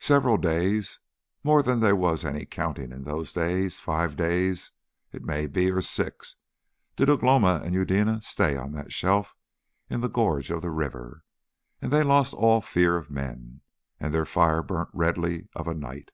[0.00, 1.00] Several days,
[1.42, 4.72] more than there was any counting in those days, five days,
[5.12, 6.36] it may be, or six,
[6.96, 9.34] did Ugh lomi and Eudena stay on that shelf
[9.88, 11.24] in the gorge of the river,
[11.80, 13.62] and they lost all fear of men,
[13.98, 16.10] and their fire burnt redly of a night.